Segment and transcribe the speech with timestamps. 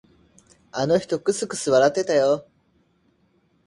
[0.71, 2.47] あの人、くすくす笑ってたよ。